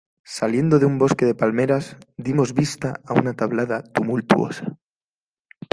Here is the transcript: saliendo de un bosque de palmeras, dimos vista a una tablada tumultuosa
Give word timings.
saliendo 0.35 0.79
de 0.79 0.87
un 0.87 0.97
bosque 0.97 1.25
de 1.25 1.35
palmeras, 1.35 1.95
dimos 2.17 2.55
vista 2.55 2.99
a 3.05 3.13
una 3.13 3.33
tablada 3.35 3.83
tumultuosa 3.83 4.75